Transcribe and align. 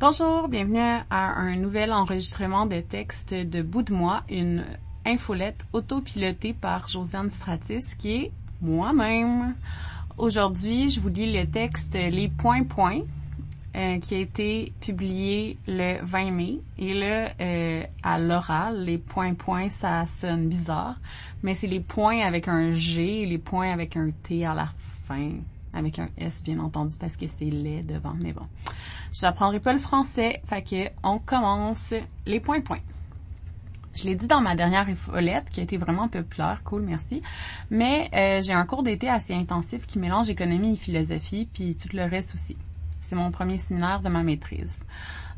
Bonjour, 0.00 0.48
bienvenue 0.48 0.80
à 0.80 1.38
un 1.38 1.54
nouvel 1.54 1.92
enregistrement 1.92 2.66
de 2.66 2.80
texte 2.80 3.32
de 3.32 3.62
Bout 3.62 3.84
de 3.84 3.94
moi, 3.94 4.24
une 4.28 4.64
infolette 5.06 5.64
autopilotée 5.72 6.52
par 6.52 6.88
Josiane 6.88 7.30
Stratis 7.30 7.94
qui 7.96 8.10
est 8.10 8.32
moi-même. 8.60 9.54
Aujourd'hui, 10.18 10.90
je 10.90 10.98
vous 11.00 11.10
lis 11.10 11.32
le 11.32 11.46
texte 11.46 11.94
Les 11.94 12.28
points 12.28 12.64
points 12.64 13.02
euh, 13.76 14.00
qui 14.00 14.16
a 14.16 14.18
été 14.18 14.72
publié 14.80 15.58
le 15.68 16.04
20 16.04 16.30
mai. 16.32 16.58
Et 16.76 16.92
là, 16.92 17.30
euh, 17.40 17.84
à 18.02 18.18
l'oral, 18.18 18.84
les 18.84 18.98
points 18.98 19.34
points, 19.34 19.68
ça 19.68 20.08
sonne 20.08 20.48
bizarre, 20.48 20.96
mais 21.44 21.54
c'est 21.54 21.68
les 21.68 21.80
points 21.80 22.18
avec 22.20 22.48
un 22.48 22.74
G 22.74 23.22
et 23.22 23.26
les 23.26 23.38
points 23.38 23.70
avec 23.70 23.96
un 23.96 24.10
T 24.10 24.44
à 24.44 24.54
la 24.54 24.68
fin, 25.04 25.30
avec 25.74 25.98
un 25.98 26.08
S 26.16 26.42
bien 26.42 26.58
entendu 26.58 26.96
parce 26.98 27.16
que 27.16 27.26
c'est 27.28 27.50
laid 27.50 27.82
devant. 27.82 28.14
Mais 28.20 28.32
bon, 28.32 28.46
je 29.12 29.22
n'apprendrai 29.22 29.60
pas 29.60 29.72
le 29.72 29.78
français, 29.78 30.40
fait 30.46 30.62
que 30.62 30.90
on 31.02 31.18
commence 31.18 31.94
les 32.26 32.40
points 32.40 32.60
points. 32.60 32.80
Je 33.94 34.04
l'ai 34.04 34.16
dit 34.16 34.26
dans 34.26 34.40
ma 34.40 34.56
dernière 34.56 34.88
infolette 34.88 35.50
qui 35.50 35.60
a 35.60 35.62
été 35.62 35.76
vraiment 35.76 36.08
populaire, 36.08 36.62
cool, 36.64 36.82
merci. 36.82 37.22
Mais 37.70 38.10
euh, 38.12 38.42
j'ai 38.42 38.52
un 38.52 38.66
cours 38.66 38.82
d'été 38.82 39.08
assez 39.08 39.34
intensif 39.34 39.86
qui 39.86 40.00
mélange 40.00 40.28
économie 40.28 40.72
et 40.72 40.76
philosophie, 40.76 41.48
puis 41.52 41.76
tout 41.76 41.94
le 41.94 42.02
reste 42.02 42.34
aussi. 42.34 42.56
C'est 43.00 43.14
mon 43.14 43.30
premier 43.30 43.58
séminaire 43.58 44.00
de 44.00 44.08
ma 44.08 44.22
maîtrise. 44.22 44.84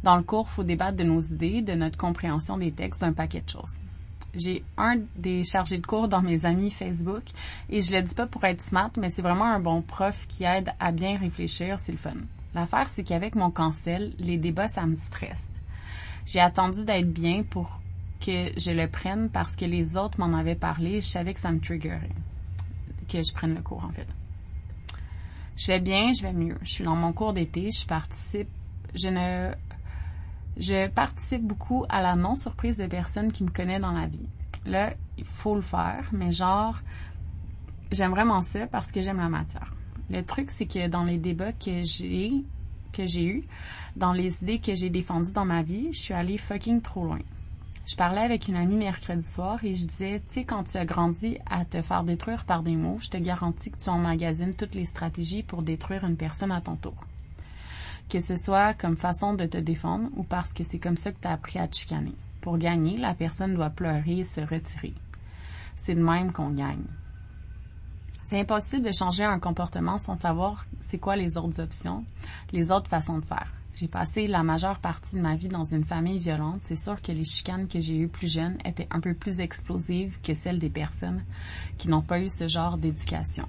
Dans 0.03 0.17
le 0.17 0.23
cours, 0.23 0.47
il 0.51 0.55
faut 0.55 0.63
débattre 0.63 0.97
de 0.97 1.05
nos 1.05 1.21
idées, 1.21 1.63
de 1.63 1.75
notre 1.75 1.99
compréhension 1.99 2.57
des 2.57 2.73
textes, 2.73 3.03
d'un 3.03 3.13
paquet 3.13 3.43
de 3.43 3.51
choses. 3.51 3.81
J'ai 4.37 4.65
un 4.77 4.97
des 5.17 5.45
chargés 5.45 5.79
de 5.79 5.87
cours 5.87 6.09
dans 6.09 6.21
mes 6.21 6.45
amis 6.45 6.71
Facebook 6.71 7.23
et 7.71 7.81
je 7.81 7.93
le 7.93 8.03
dis 8.03 8.15
pas 8.15 8.27
pour 8.27 8.45
être 8.45 8.61
smart, 8.61 8.91
mais 8.99 9.11
c'est 9.11 9.23
vraiment 9.23 9.47
un 9.47 9.61
bon 9.61 9.83
prof 9.83 10.27
qui 10.29 10.45
aide 10.45 10.73
à 10.79 10.93
bien 10.93 11.19
réfléchir, 11.19 11.81
c'est 11.81 11.93
le 11.93 11.99
fun. 11.99 12.15
L'affaire, 12.55 12.89
c'est 12.89 13.03
qu'avec 13.03 13.35
mon 13.35 13.51
cancel, 13.51 14.13
les 14.19 14.39
débats, 14.39 14.69
ça 14.69 14.87
me 14.87 14.95
stresse. 14.95 15.53
J'ai 16.27 16.41
attendu 16.41 16.85
d'être 16.85 17.13
bien 17.13 17.43
pour 17.43 17.81
que 18.21 18.53
je 18.59 18.71
le 18.71 18.89
prenne 18.89 19.31
parce 19.31 19.57
que 19.57 19.65
les 19.65 19.97
autres 19.97 20.19
m'en 20.19 20.37
avaient 20.37 20.55
parlé, 20.55 21.01
je 21.01 21.07
savais 21.07 21.35
que 21.35 21.41
ça 21.41 21.53
me 21.53 21.61
triggerait. 21.61 22.11
Que 23.09 23.23
je 23.23 23.33
prenne 23.33 23.55
le 23.55 23.63
cours, 23.63 23.85
en 23.85 23.93
fait. 23.93 24.07
Je 25.57 25.69
vais 25.69 25.81
bien, 25.81 26.13
je 26.13 26.23
vais 26.23 26.33
mieux. 26.33 26.59
Je 26.63 26.71
suis 26.71 26.85
dans 26.85 26.97
mon 26.97 27.13
cours 27.13 27.33
d'été, 27.33 27.71
je 27.71 27.87
participe, 27.87 28.49
je 28.95 29.09
ne, 29.09 29.53
je 30.57 30.89
participe 30.89 31.43
beaucoup 31.43 31.85
à 31.89 32.01
la 32.01 32.17
non-surprise 32.17 32.77
de 32.77 32.87
personnes 32.87 33.33
qui 33.33 33.45
me 33.45 33.51
connaissent 33.51 33.81
dans 33.81 33.93
la 33.93 34.07
vie. 34.07 34.29
Là, 34.65 34.95
il 35.19 35.25
faut 35.25 35.55
le 35.55 35.63
faire, 35.63 36.09
mais 36.13 36.33
genre, 36.33 36.77
j'aime 37.93 38.11
vraiment 38.11 38.43
ça 38.43 38.67
parce 38.67 38.91
que 38.91 39.03
j'aime 39.03 39.19
la 39.19 39.29
matière. 39.29 39.73
Le 40.11 40.23
truc, 40.23 40.51
c'est 40.51 40.67
que 40.67 40.89
dans 40.89 41.05
les 41.05 41.19
débats 41.19 41.53
que 41.53 41.85
j'ai, 41.85 42.33
que 42.93 43.07
j'ai 43.07 43.27
eu, 43.27 43.45
dans 43.97 44.13
les 44.13 44.43
idées 44.43 44.59
que 44.59 44.75
j'ai 44.75 44.91
défendues 44.91 45.33
dans 45.33 45.45
ma 45.45 45.63
vie, 45.63 45.89
je 45.93 45.99
suis 45.99 46.15
allée 46.15 46.39
fucking 46.39 46.81
trop 46.81 47.05
loin. 47.05 47.21
Je 47.87 47.95
parlais 47.95 48.21
avec 48.21 48.49
une 48.49 48.57
amie 48.57 48.77
mercredi 48.77 49.27
soir 49.27 49.63
et 49.65 49.75
je 49.75 49.85
disais, 49.85 50.21
tu 50.27 50.33
sais, 50.33 50.45
quand 50.45 50.65
tu 50.65 50.77
as 50.77 50.85
grandi 50.85 51.39
à 51.47 51.65
te 51.65 51.81
faire 51.83 52.03
détruire 52.03 52.45
par 52.45 52.63
des 52.63 52.75
mots, 52.75 52.99
je 53.01 53.09
te 53.09 53.17
garantis 53.17 53.71
que 53.71 53.79
tu 53.79 53.89
emmagasines 53.89 54.55
toutes 54.55 54.75
les 54.75 54.87
stratégies 54.87 55.45
pour 55.45 55.63
détruire 55.63 56.05
une 56.05 56.17
personne 56.17 56.51
à 56.51 56.61
ton 56.61 56.75
tour. 56.75 56.97
Que 58.09 58.21
ce 58.21 58.37
soit 58.37 58.75
comme 58.75 58.97
façon 58.97 59.35
de 59.35 59.47
te 59.47 59.59
défendre 59.59 60.09
ou 60.17 60.23
parce 60.23 60.53
que 60.53 60.65
c'est 60.65 60.79
comme 60.79 60.97
ça 60.97 61.13
que 61.13 61.21
tu 61.21 61.29
as 61.29 61.33
appris 61.33 61.59
à 61.59 61.67
te 61.67 61.77
chicaner. 61.77 62.15
Pour 62.41 62.59
gagner, 62.59 62.97
la 62.97 63.15
personne 63.15 63.55
doit 63.55 63.71
pleurer 63.71 64.19
et 64.19 64.25
se 64.25 64.41
retirer. 64.41 64.95
C'est 65.75 65.95
de 65.95 66.03
même 66.03 66.33
qu'on 66.33 66.51
gagne. 66.51 66.85
C'est 68.23 68.41
impossible 68.41 68.87
de 68.87 68.93
changer 68.93 69.25
un 69.25 69.39
comportement 69.39 69.99
sans 69.99 70.17
savoir 70.17 70.67
c'est 70.81 70.99
quoi 70.99 71.17
les 71.17 71.37
autres 71.37 71.61
options, 71.61 72.05
les 72.53 72.71
autres 72.71 72.89
façons 72.89 73.19
de 73.19 73.25
faire. 73.25 73.53
J'ai 73.77 73.89
passé 73.89 74.27
la 74.27 74.43
majeure 74.43 74.79
partie 74.79 75.17
de 75.17 75.21
ma 75.21 75.37
vie 75.37 75.49
dans 75.49 75.65
une 75.65 75.85
famille 75.85 76.19
violente. 76.19 76.61
C'est 76.63 76.77
sûr 76.77 77.01
que 77.03 77.13
les 77.13 77.25
chicanes 77.25 77.69
que 77.69 77.79
j'ai 77.79 77.97
eues 77.97 78.09
plus 78.09 78.33
jeunes 78.33 78.57
étaient 78.65 78.89
un 78.91 79.01
peu 79.01 79.13
plus 79.13 79.39
explosives 79.39 80.19
que 80.23 80.33
celles 80.33 80.59
des 80.59 80.71
personnes 80.71 81.23
qui 81.77 81.89
n'ont 81.89 82.03
pas 82.03 82.21
eu 82.21 82.29
ce 82.29 82.49
genre 82.49 82.79
d'éducation. 82.79 83.47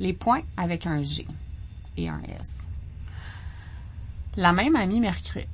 Les 0.00 0.14
points 0.14 0.42
avec 0.56 0.86
un 0.86 1.02
G 1.02 1.26
et 1.96 2.08
un 2.08 2.22
S. 2.40 2.66
La 4.36 4.54
même 4.54 4.76
amie 4.76 5.00
mercredi, 5.00 5.46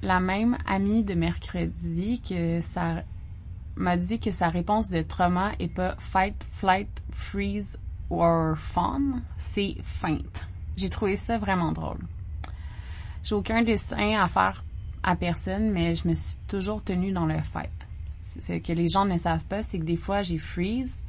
la 0.00 0.20
même 0.20 0.56
amie 0.66 1.02
de 1.02 1.14
mercredi 1.14 2.20
que 2.20 2.60
ça 2.60 3.02
m'a 3.74 3.96
dit 3.96 4.20
que 4.20 4.30
sa 4.30 4.50
réponse 4.50 4.88
de 4.88 5.02
trauma 5.02 5.50
est 5.58 5.66
pas 5.66 5.96
fight, 5.98 6.36
flight, 6.52 7.02
freeze 7.10 7.76
or 8.10 8.56
fawn, 8.56 9.22
c'est 9.36 9.76
feinte. 9.82 10.46
J'ai 10.76 10.90
trouvé 10.90 11.16
ça 11.16 11.38
vraiment 11.38 11.72
drôle. 11.72 11.98
J'ai 13.24 13.34
aucun 13.34 13.62
dessin 13.62 14.20
à 14.20 14.28
faire 14.28 14.62
à 15.02 15.16
personne, 15.16 15.72
mais 15.72 15.96
je 15.96 16.06
me 16.06 16.14
suis 16.14 16.36
toujours 16.46 16.84
tenue 16.84 17.10
dans 17.10 17.26
le 17.26 17.40
fight. 17.40 17.70
Ce 18.22 18.58
que 18.58 18.72
les 18.72 18.88
gens 18.88 19.06
ne 19.06 19.18
savent 19.18 19.46
pas, 19.46 19.64
c'est 19.64 19.78
que 19.78 19.84
des 19.84 19.96
fois 19.96 20.22
j'ai 20.22 20.38
freeze, 20.38 21.02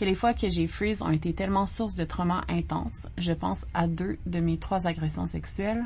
que 0.00 0.06
les 0.06 0.14
fois 0.14 0.32
que 0.32 0.48
j'ai 0.48 0.66
freeze 0.66 1.02
ont 1.02 1.10
été 1.10 1.34
tellement 1.34 1.66
source 1.66 1.94
de 1.94 2.04
trauma 2.04 2.42
intense, 2.48 3.06
je 3.18 3.32
pense 3.32 3.66
à 3.74 3.86
deux 3.86 4.18
de 4.24 4.40
mes 4.40 4.56
trois 4.56 4.86
agressions 4.86 5.26
sexuelles, 5.26 5.84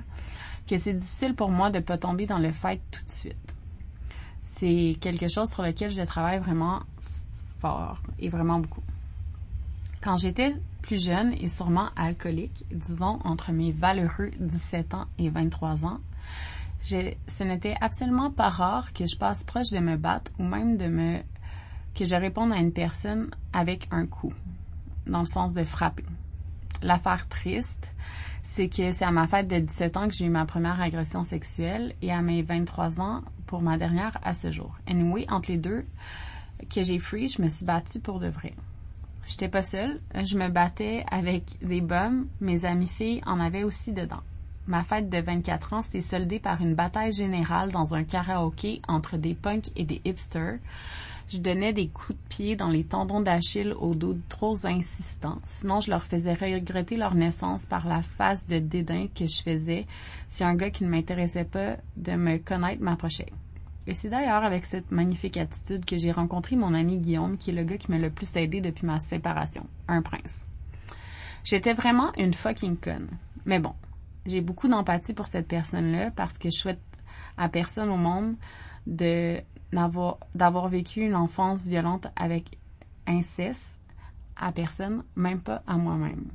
que 0.69 0.79
c'est 0.79 0.93
difficile 0.93 1.35
pour 1.35 1.51
moi 1.51 1.71
de 1.71 1.81
pas 1.81 1.99
tomber 1.99 2.25
dans 2.25 2.39
le 2.39 2.53
fight 2.53 2.81
tout 2.93 3.05
de 3.05 3.11
suite. 3.11 3.55
C'est 4.45 4.97
quelque 5.01 5.27
chose 5.27 5.51
sur 5.51 5.65
lequel 5.65 5.91
je 5.91 6.03
travaille 6.03 6.39
vraiment 6.39 6.83
fort 7.59 8.01
et 8.21 8.29
vraiment 8.29 8.61
beaucoup. 8.61 8.85
Quand 10.01 10.17
j'étais 10.17 10.55
plus 10.81 11.05
jeune 11.05 11.33
et 11.33 11.49
sûrement 11.49 11.89
alcoolique, 11.97 12.65
disons 12.71 13.19
entre 13.25 13.51
mes 13.51 13.73
valeureux 13.73 14.31
17 14.39 14.95
ans 14.95 15.07
et 15.19 15.29
23 15.29 15.87
ans, 15.87 15.99
ce 16.83 17.43
n'était 17.43 17.75
absolument 17.81 18.31
pas 18.31 18.51
rare 18.51 18.93
que 18.93 19.07
je 19.07 19.17
passe 19.17 19.43
proche 19.43 19.71
de 19.71 19.81
me 19.81 19.97
battre 19.97 20.31
ou 20.39 20.45
même 20.45 20.77
de 20.77 20.87
me 20.87 21.19
que 21.95 22.05
je 22.05 22.17
réponde 22.17 22.53
à 22.53 22.57
une 22.57 22.73
personne 22.73 23.31
avec 23.53 23.89
un 23.91 24.07
coup, 24.07 24.33
dans 25.07 25.21
le 25.21 25.27
sens 25.27 25.55
de 25.55 25.65
frapper. 25.65 26.05
L'affaire 26.83 27.29
triste, 27.29 27.95
c'est 28.43 28.69
que 28.69 28.93
c'est 28.93 29.05
à 29.05 29.11
ma 29.11 29.27
fête 29.27 29.49
de 29.49 29.59
17 29.59 29.97
ans 29.97 30.09
que 30.09 30.15
j'ai 30.15 30.27
eu 30.27 30.31
ma 30.31 30.45
première 30.45 30.81
agression 30.81 31.25
sexuelle 31.25 31.95
et 32.03 32.13
à 32.13 32.21
mes 32.21 32.43
23 32.43 33.01
ans 33.01 33.23
pour 33.47 33.63
ma 33.63 33.79
dernière 33.79 34.19
à 34.23 34.35
ce 34.35 34.51
jour. 34.51 34.77
Anyway, 34.87 35.27
entre 35.31 35.51
les 35.51 35.59
deux 35.59 35.85
que 36.75 36.83
j'ai 36.83 36.99
free, 36.99 37.29
je 37.29 37.43
me 37.43 37.49
suis 37.49 37.65
battue 37.65 38.01
pour 38.01 38.21
de 38.21 38.29
vrai. 38.29 38.55
J'étais 39.27 39.49
pas 39.49 39.63
seule. 39.63 40.01
Je 40.15 40.37
me 40.37 40.49
battais 40.49 41.05
avec 41.11 41.57
des 41.63 41.81
bums. 41.81 42.27
Mes 42.41 42.65
amies 42.65 42.87
filles 42.87 43.23
en 43.27 43.41
avaient 43.41 43.65
aussi 43.65 43.93
dedans. 43.93 44.21
Ma 44.67 44.83
fête 44.83 45.11
de 45.11 45.19
24 45.19 45.73
ans 45.75 45.83
s'est 45.83 46.01
soldée 46.01 46.39
par 46.39 46.61
une 46.61 46.75
bataille 46.75 47.13
générale 47.13 47.71
dans 47.71 47.95
un 47.95 48.05
karaoké 48.05 48.81
entre 48.89 49.17
des 49.17 49.35
punks 49.35 49.71
et 49.77 49.85
des 49.85 50.01
hipsters. 50.05 50.59
Je 51.29 51.39
donnais 51.39 51.73
des 51.73 51.89
coups 51.89 52.19
de 52.19 52.29
pied 52.29 52.57
dans 52.57 52.69
les 52.69 52.85
tendons 52.85 53.21
d'Achille 53.21 53.75
aux 53.81 53.95
dos 53.95 54.17
trop 54.29 54.67
insistants. 54.67 55.39
Sinon, 55.47 55.81
je 55.81 55.91
leur 55.91 56.03
faisais 56.03 56.35
regretter 56.35 56.97
leur 56.97 57.15
naissance 57.15 57.65
par 57.65 57.89
la 57.89 58.03
face 58.03 58.47
de 58.47 58.59
dédain 58.59 59.07
que 59.15 59.27
je 59.27 59.43
faisais 59.43 59.87
si 60.29 60.45
un 60.45 60.55
gars 60.55 60.71
qui 60.71 60.85
ne 60.85 60.91
m'intéressait 60.91 61.45
pas 61.45 61.77
de 61.97 62.13
me 62.13 62.37
connaître 62.39 62.83
m'approchait. 62.83 63.33
Et 63.87 63.95
c'est 63.95 64.09
d'ailleurs 64.09 64.45
avec 64.45 64.65
cette 64.65 64.91
magnifique 64.91 65.37
attitude 65.37 65.85
que 65.85 65.99
j'ai 65.99 66.13
rencontré 66.13 66.57
mon 66.57 66.73
ami 66.73 66.99
Guillaume, 66.99 67.37
qui 67.37 67.51
est 67.51 67.55
le 67.55 67.65
gars 67.65 67.79
qui 67.79 67.91
m'a 67.91 67.99
le 67.99 68.11
plus 68.11 68.35
aidé 68.37 68.61
depuis 68.61 68.87
ma 68.87 68.99
séparation. 68.99 69.67
Un 69.89 70.03
prince. 70.03 70.47
J'étais 71.45 71.75
vraiment 71.75 72.13
une 72.17 72.33
fucking 72.33 72.77
conne. 72.77 73.09
Mais 73.45 73.59
bon, 73.59 73.75
j'ai 74.25 74.41
beaucoup 74.41 74.69
d'empathie 74.69 75.13
pour 75.13 75.27
cette 75.27 75.49
personne-là 75.49 76.11
parce 76.11 76.39
que 76.39 76.49
je 76.51 76.59
souhaite 76.59 76.81
à 77.37 77.49
personne 77.49 77.91
au 77.91 77.97
monde 77.97 78.37
de 78.87 79.39
d'avoir 79.75 80.69
vécu 80.69 81.03
une 81.03 81.15
enfance 81.15 81.67
violente 81.67 82.07
avec 82.17 82.59
inceste 83.07 83.79
à 84.37 84.53
personne, 84.53 85.05
même 85.17 85.41
pas 85.41 85.63
à 85.67 85.77
moi-même. 85.77 86.27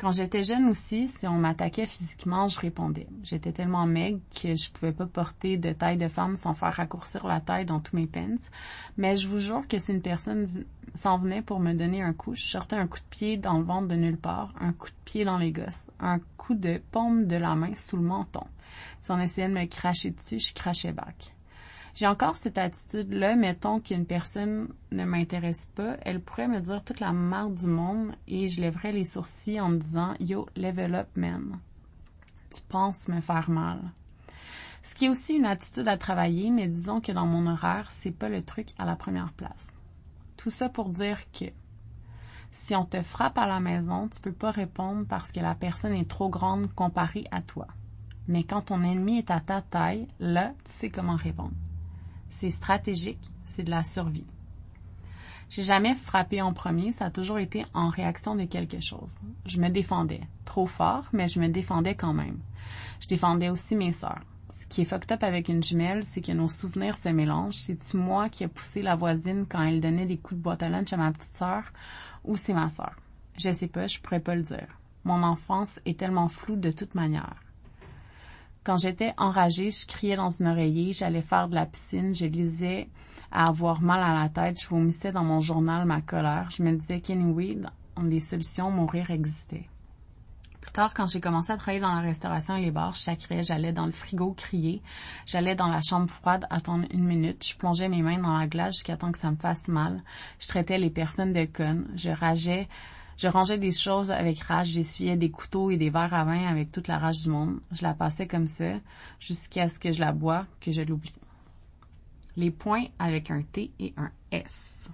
Quand 0.00 0.12
j'étais 0.12 0.44
jeune 0.44 0.66
aussi, 0.70 1.08
si 1.08 1.26
on 1.26 1.34
m'attaquait 1.34 1.84
physiquement, 1.84 2.48
je 2.48 2.58
répondais. 2.58 3.06
J'étais 3.22 3.52
tellement 3.52 3.84
maigre 3.84 4.18
que 4.34 4.54
je 4.54 4.70
pouvais 4.70 4.92
pas 4.92 5.04
porter 5.04 5.58
de 5.58 5.72
taille 5.72 5.98
de 5.98 6.08
femme 6.08 6.38
sans 6.38 6.54
faire 6.54 6.72
raccourcir 6.72 7.26
la 7.26 7.40
taille 7.40 7.66
dans 7.66 7.80
tous 7.80 7.96
mes 7.96 8.06
pants. 8.06 8.36
Mais 8.96 9.18
je 9.18 9.28
vous 9.28 9.38
jure 9.38 9.68
que 9.68 9.78
si 9.78 9.92
une 9.92 10.00
personne 10.00 10.64
s'en 10.94 11.18
venait 11.18 11.42
pour 11.42 11.60
me 11.60 11.74
donner 11.74 12.00
un 12.00 12.14
coup, 12.14 12.34
je 12.34 12.46
sortais 12.46 12.76
un 12.76 12.86
coup 12.86 12.98
de 12.98 13.04
pied 13.10 13.36
dans 13.36 13.58
le 13.58 13.64
ventre 13.64 13.88
de 13.88 13.94
nulle 13.94 14.16
part, 14.16 14.54
un 14.58 14.72
coup 14.72 14.88
de 14.88 15.04
pied 15.04 15.26
dans 15.26 15.36
les 15.36 15.52
gosses, 15.52 15.90
un 16.00 16.18
coup 16.38 16.54
de 16.54 16.80
paume 16.92 17.26
de 17.26 17.36
la 17.36 17.54
main 17.54 17.74
sous 17.74 17.98
le 17.98 18.02
menton. 18.02 18.46
Si 19.02 19.10
on 19.10 19.20
essayait 19.20 19.48
de 19.48 19.54
me 19.54 19.66
cracher 19.66 20.12
dessus, 20.12 20.38
je 20.38 20.54
crachais 20.54 20.92
back. 20.92 21.34
J'ai 21.94 22.06
encore 22.06 22.36
cette 22.36 22.58
attitude-là, 22.58 23.36
mettons 23.36 23.80
qu'une 23.80 24.06
personne 24.06 24.68
ne 24.92 25.04
m'intéresse 25.04 25.66
pas, 25.74 25.96
elle 26.02 26.20
pourrait 26.20 26.48
me 26.48 26.60
dire 26.60 26.84
toute 26.84 27.00
la 27.00 27.12
marde 27.12 27.54
du 27.54 27.66
monde 27.66 28.12
et 28.28 28.48
je 28.48 28.60
lèverais 28.60 28.92
les 28.92 29.04
sourcils 29.04 29.60
en 29.60 29.70
me 29.70 29.78
disant 29.78 30.14
Yo, 30.20 30.48
level 30.56 30.94
up, 30.94 31.08
man. 31.16 31.58
Tu 32.50 32.62
penses 32.62 33.08
me 33.08 33.20
faire 33.20 33.50
mal. 33.50 33.80
Ce 34.82 34.94
qui 34.94 35.06
est 35.06 35.10
aussi 35.10 35.34
une 35.34 35.44
attitude 35.44 35.88
à 35.88 35.98
travailler, 35.98 36.50
mais 36.50 36.66
disons 36.66 37.00
que 37.00 37.12
dans 37.12 37.26
mon 37.26 37.46
horaire, 37.46 37.90
c'est 37.90 38.10
pas 38.12 38.28
le 38.28 38.42
truc 38.42 38.68
à 38.78 38.86
la 38.86 38.96
première 38.96 39.32
place. 39.32 39.68
Tout 40.36 40.50
ça 40.50 40.68
pour 40.68 40.88
dire 40.88 41.18
que 41.32 41.46
si 42.52 42.74
on 42.74 42.84
te 42.84 43.02
frappe 43.02 43.38
à 43.38 43.46
la 43.46 43.60
maison, 43.60 44.08
tu 44.08 44.20
peux 44.20 44.32
pas 44.32 44.50
répondre 44.50 45.06
parce 45.06 45.32
que 45.32 45.40
la 45.40 45.54
personne 45.54 45.92
est 45.92 46.08
trop 46.08 46.28
grande 46.28 46.72
comparée 46.74 47.26
à 47.30 47.42
toi. 47.42 47.66
Mais 48.26 48.44
quand 48.44 48.62
ton 48.62 48.82
ennemi 48.82 49.18
est 49.18 49.30
à 49.30 49.40
ta 49.40 49.60
taille, 49.60 50.08
là, 50.18 50.52
tu 50.64 50.72
sais 50.72 50.90
comment 50.90 51.16
répondre. 51.16 51.52
C'est 52.30 52.50
stratégique, 52.50 53.30
c'est 53.44 53.64
de 53.64 53.70
la 53.70 53.82
survie. 53.82 54.26
J'ai 55.50 55.64
jamais 55.64 55.94
frappé 55.96 56.40
en 56.40 56.52
premier, 56.52 56.92
ça 56.92 57.06
a 57.06 57.10
toujours 57.10 57.40
été 57.40 57.66
en 57.74 57.88
réaction 57.88 58.36
de 58.36 58.44
quelque 58.44 58.78
chose. 58.78 59.20
Je 59.46 59.58
me 59.58 59.68
défendais. 59.68 60.20
Trop 60.44 60.66
fort, 60.66 61.06
mais 61.12 61.26
je 61.26 61.40
me 61.40 61.48
défendais 61.48 61.96
quand 61.96 62.14
même. 62.14 62.38
Je 63.00 63.08
défendais 63.08 63.48
aussi 63.48 63.74
mes 63.74 63.90
sœurs. 63.90 64.22
Ce 64.52 64.66
qui 64.66 64.82
est 64.82 64.84
fucked 64.84 65.10
up 65.10 65.24
avec 65.24 65.48
une 65.48 65.62
jumelle, 65.62 66.04
c'est 66.04 66.20
que 66.20 66.30
nos 66.30 66.48
souvenirs 66.48 66.96
se 66.96 67.08
mélangent. 67.08 67.56
C'est-tu 67.56 67.96
moi 67.96 68.28
qui 68.28 68.44
ai 68.44 68.48
poussé 68.48 68.80
la 68.80 68.94
voisine 68.94 69.44
quand 69.48 69.62
elle 69.62 69.80
donnait 69.80 70.06
des 70.06 70.18
coups 70.18 70.38
de 70.38 70.42
boîte 70.42 70.62
à 70.62 70.68
lunch 70.68 70.92
à 70.92 70.96
ma 70.96 71.10
petite 71.10 71.32
sœur 71.32 71.64
ou 72.24 72.36
c'est 72.36 72.54
ma 72.54 72.68
sœur? 72.68 72.94
Je 73.36 73.50
sais 73.50 73.68
pas, 73.68 73.88
je 73.88 73.98
pourrais 73.98 74.20
pas 74.20 74.36
le 74.36 74.42
dire. 74.42 74.68
Mon 75.02 75.22
enfance 75.24 75.80
est 75.84 75.98
tellement 75.98 76.28
floue 76.28 76.56
de 76.56 76.70
toute 76.70 76.94
manière. 76.94 77.34
Quand 78.62 78.76
j'étais 78.76 79.14
enragée, 79.16 79.70
je 79.70 79.86
criais 79.86 80.16
dans 80.16 80.30
une 80.30 80.48
oreiller, 80.48 80.92
j'allais 80.92 81.22
faire 81.22 81.48
de 81.48 81.54
la 81.54 81.64
piscine, 81.64 82.14
je 82.14 82.26
lisais 82.26 82.88
à 83.32 83.48
avoir 83.48 83.80
mal 83.80 84.02
à 84.02 84.20
la 84.20 84.28
tête, 84.28 84.60
je 84.60 84.68
vomissais 84.68 85.12
dans 85.12 85.24
mon 85.24 85.40
journal 85.40 85.86
ma 85.86 86.02
colère. 86.02 86.48
Je 86.50 86.62
me 86.62 86.72
disais 86.72 87.00
qu'anyway, 87.00 87.56
dans 87.96 88.02
les 88.02 88.20
solutions, 88.20 88.70
mourir 88.70 89.10
existait. 89.10 89.66
Plus 90.60 90.72
tard, 90.72 90.92
quand 90.92 91.06
j'ai 91.06 91.20
commencé 91.20 91.50
à 91.52 91.56
travailler 91.56 91.80
dans 91.80 91.94
la 91.94 92.00
restauration 92.02 92.54
et 92.54 92.62
les 92.62 92.70
bars, 92.70 92.94
je 92.94 93.00
sacrais, 93.00 93.42
j'allais 93.42 93.72
dans 93.72 93.86
le 93.86 93.92
frigo 93.92 94.34
crier, 94.34 94.82
j'allais 95.24 95.54
dans 95.54 95.68
la 95.68 95.80
chambre 95.80 96.10
froide 96.10 96.46
attendre 96.50 96.86
une 96.90 97.04
minute, 97.04 97.44
je 97.44 97.56
plongeais 97.56 97.88
mes 97.88 98.02
mains 98.02 98.18
dans 98.18 98.36
la 98.36 98.46
glace 98.46 98.74
jusqu'à 98.74 98.98
temps 98.98 99.10
que 99.10 99.18
ça 99.18 99.30
me 99.30 99.36
fasse 99.36 99.68
mal, 99.68 100.02
je 100.38 100.48
traitais 100.48 100.78
les 100.78 100.90
personnes 100.90 101.32
de 101.32 101.46
connes, 101.46 101.88
je 101.96 102.10
rageais, 102.10 102.68
je 103.20 103.28
rangeais 103.28 103.58
des 103.58 103.70
choses 103.70 104.10
avec 104.10 104.40
rage, 104.40 104.68
j'essuyais 104.68 105.14
des 105.14 105.30
couteaux 105.30 105.70
et 105.70 105.76
des 105.76 105.90
verres 105.90 106.14
à 106.14 106.24
vin 106.24 106.46
avec 106.46 106.72
toute 106.72 106.88
la 106.88 106.98
rage 106.98 107.18
du 107.24 107.28
monde. 107.28 107.60
Je 107.70 107.82
la 107.82 107.92
passais 107.92 108.26
comme 108.26 108.46
ça, 108.46 108.80
jusqu'à 109.18 109.68
ce 109.68 109.78
que 109.78 109.92
je 109.92 110.00
la 110.00 110.12
bois, 110.12 110.46
que 110.58 110.72
je 110.72 110.80
l'oublie. 110.80 111.12
Les 112.36 112.50
points 112.50 112.86
avec 112.98 113.30
un 113.30 113.42
T 113.42 113.72
et 113.78 113.92
un 113.98 114.10
S. 114.30 114.88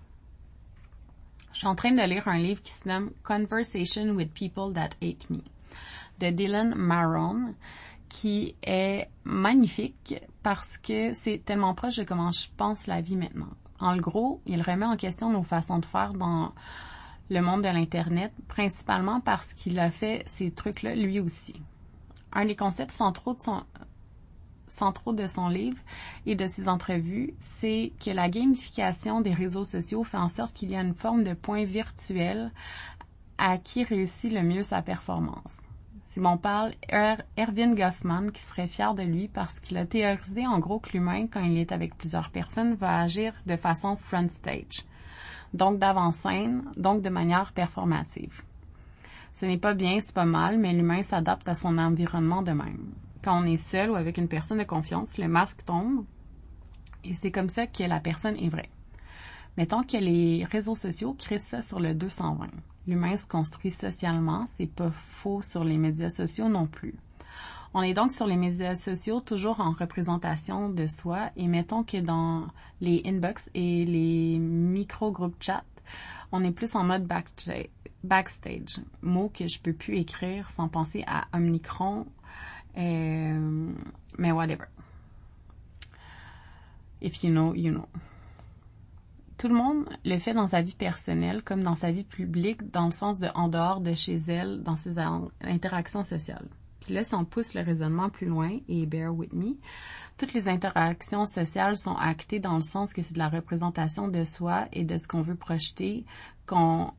Je 1.53 1.59
suis 1.59 1.69
en 1.69 1.77
train 1.77 1.93
de 1.93 2.03
lire 2.03 2.27
un 2.27 2.39
livre 2.39 2.61
qui 2.63 2.73
se 2.73 2.89
nomme 2.89 3.13
Conversation 3.23 4.11
with 4.17 4.33
People 4.35 4.75
That 4.75 4.91
Hate 5.01 5.31
Me 5.31 5.39
de 6.19 6.31
Dylan 6.31 6.75
Marron 6.75 7.55
qui 8.09 8.57
est 8.63 9.09
magnifique 9.23 10.17
parce 10.43 10.79
que 10.79 11.13
c'est 11.13 11.45
tellement 11.45 11.75
proche 11.75 11.97
de 11.97 12.05
comment 12.05 12.33
je 12.33 12.49
pense 12.57 12.89
la 12.89 13.01
vie 13.01 13.17
maintenant. 13.17 13.51
En 13.79 13.97
gros, 13.99 14.41
il 14.47 14.63
remet 14.63 14.87
en 14.87 14.97
question 14.97 15.31
nos 15.31 15.45
façons 15.45 15.79
de 15.79 15.87
faire 15.87 16.13
dans 16.15 16.53
le 17.29 17.41
monde 17.41 17.63
de 17.63 17.69
l'Internet, 17.69 18.33
principalement 18.49 19.21
parce 19.21 19.53
qu'il 19.53 19.79
a 19.79 19.91
fait 19.91 20.23
ces 20.27 20.51
trucs-là 20.51 20.95
lui 20.95 21.21
aussi. 21.21 21.61
Un 22.33 22.45
des 22.45 22.57
concepts 22.57 22.93
centraux 22.93 23.35
de 23.35 23.41
son, 23.41 23.63
de 25.13 25.27
son 25.27 25.49
livre 25.49 25.79
et 26.27 26.35
de 26.35 26.47
ses 26.47 26.69
entrevues, 26.69 27.35
c'est 27.41 27.93
que 28.05 28.11
la 28.11 28.29
gamification 28.29 29.21
des 29.21 29.35
réseaux 29.35 29.65
sociaux 29.65 30.05
fait 30.05 30.17
en 30.17 30.29
sorte 30.29 30.55
qu'il 30.55 30.71
y 30.71 30.77
a 30.77 30.81
une 30.81 30.95
forme 30.95 31.25
de 31.25 31.35
point 31.35 31.65
virtuel 31.65 32.53
à 33.39 33.59
qui 33.59 33.85
réussit 33.85 34.33
le 34.33 34.43
mieux 34.43 34.63
sa 34.63 34.83
performance. 34.83 35.63
Si 36.03 36.21
on 36.21 36.39
parle 36.39 36.73
er-, 36.89 37.23
Erwin 37.37 37.75
Goffman 37.75 38.31
qui 38.33 38.41
serait 38.41 38.69
fier 38.69 38.95
de 38.95 39.03
lui 39.03 39.29
parce 39.29 39.61
qu'il 39.61 39.77
a 39.77 39.85
théorisé 39.85 40.47
en 40.47 40.59
gros 40.59 40.79
que 40.79 40.93
l'humain, 40.93 41.27
quand 41.27 41.43
il 41.43 41.59
est 41.59 41.73
avec 41.73 41.97
plusieurs 41.97 42.31
personnes, 42.31 42.75
va 42.75 43.01
agir 43.01 43.35
de 43.45 43.57
façon 43.57 43.97
front 43.97 44.29
stage 44.29 44.85
donc 45.55 45.79
d'avant-scène, 45.79 46.63
donc 46.77 47.03
de 47.03 47.09
manière 47.09 47.53
performative. 47.53 48.43
Ce 49.33 49.47
n'est 49.47 49.59
pas 49.59 49.75
bien, 49.75 49.99
c'est 50.01 50.15
pas 50.15 50.25
mal, 50.25 50.59
mais 50.59 50.73
l'humain 50.73 51.03
s'adapte 51.03 51.49
à 51.49 51.55
son 51.55 51.79
environnement 51.79 52.43
de 52.43 52.53
même. 52.53 52.93
Quand 53.23 53.43
on 53.43 53.47
est 53.47 53.57
seul 53.57 53.91
ou 53.91 53.97
avec 53.97 54.19
une 54.19 54.29
personne 54.29 54.59
de 54.59 54.65
confiance, 54.65 55.19
le 55.19 55.29
masque 55.29 55.65
tombe 55.65 56.05
et 57.09 57.15
c'est 57.15 57.31
comme 57.31 57.49
ça 57.49 57.67
que 57.67 57.85
la 57.85 58.01
personne 58.01 58.37
est 58.37 58.49
vraie. 58.49 58.71
Mettons 59.57 59.83
que 59.83 59.97
les 59.97 60.45
réseaux 60.45 60.75
sociaux 60.75 61.15
créent 61.19 61.39
ça 61.39 61.63
sur 61.63 61.81
le 61.81 61.95
220. 61.95 62.49
L'humain 62.87 63.17
se 63.17 63.27
construit 63.27 63.71
socialement, 63.71 64.45
c'est 64.47 64.67
pas 64.67 64.91
faux 64.91 65.41
sur 65.41 65.65
les 65.65 65.79
médias 65.79 66.11
sociaux 66.11 66.49
non 66.49 66.67
plus. 66.67 66.95
On 67.75 67.83
est 67.83 67.95
donc 67.95 68.13
sur 68.13 68.27
les 68.27 68.37
médias 68.37 68.75
sociaux 68.75 69.21
toujours 69.21 69.61
en 69.61 69.73
représentation 69.73 70.69
de 70.69 70.87
soi 70.87 71.31
et 71.37 71.47
mettons 71.47 71.83
que 71.83 71.99
dans 71.99 72.47
les 72.81 73.03
inbox 73.05 73.51
et 73.55 73.85
les 73.85 74.39
micro-groupes 74.39 75.43
chat, 75.43 75.65
on 76.33 76.43
est 76.45 76.53
plus 76.53 76.75
en 76.75 76.85
mode 76.85 77.07
backstage, 78.03 78.81
mot 79.03 79.31
que 79.33 79.47
je 79.47 79.61
peux 79.61 79.73
plus 79.73 79.97
écrire 79.97 80.51
sans 80.51 80.69
penser 80.69 81.05
à 81.07 81.27
Omnicron, 81.33 82.07
euh, 82.79 83.73
mais 84.19 84.33
whatever. 84.33 84.67
If 87.03 87.23
you 87.23 87.31
know, 87.31 87.55
you 87.55 87.73
know. 87.73 87.87
Tout 89.39 89.49
le 89.49 89.55
monde 89.55 89.87
le 90.05 90.19
fait 90.19 90.33
dans 90.33 90.47
sa 90.47 90.63
vie 90.63 90.75
personnelle 90.75 91.43
comme 91.43 91.63
dans 91.63 91.75
sa 91.75 91.93
vie 91.93 92.05
publique, 92.05 92.71
dans 92.71 92.87
le 92.87 92.91
sens 92.91 93.21
de 93.21 93.29
en 93.35 93.49
dehors 93.49 93.81
de 93.81 93.93
chez 93.93 94.17
elle, 94.17 94.63
dans 94.63 94.79
ses 94.79 94.99
interactions 95.43 96.05
sociales. 96.05 96.49
Là, 96.89 97.05
si 97.05 97.15
on 97.15 97.25
pousse 97.25 97.55
le 97.55 97.63
raisonnement 97.63 98.09
plus 98.09 98.27
loin, 98.27 98.59
et 98.69 98.87
bear 98.87 99.15
with 99.15 99.33
me, 99.33 99.57
toutes 100.19 100.33
les 100.33 100.49
interactions 100.49 101.27
sociales 101.27 101.77
sont 101.77 101.97
actées 101.97 102.41
dans 102.41 102.57
le 102.57 102.63
sens 102.63 102.93
que 102.93 103.03
c'est 103.03 103.15
de 103.15 103.19
la 103.19 103.29
représentation 103.29 104.09
de 104.09 104.25
soi 104.25 104.67
et 104.73 104.85
de 104.85 104.99
ce 104.99 105.07
qu'on 105.07 105.23
veut 105.23 105.37
projeter, 105.37 106.05
qu'on 106.47 106.93